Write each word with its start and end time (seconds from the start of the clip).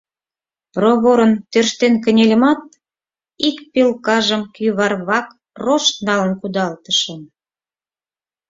Проворын 0.73 1.31
тӧрштен 1.51 1.93
кынельымат, 2.03 2.61
ик 3.47 3.57
пӧлкажым 3.73 4.41
кӱварвак 4.55 5.27
рошт 5.63 5.95
налын 6.07 6.31
кудалтышым. 6.39 7.21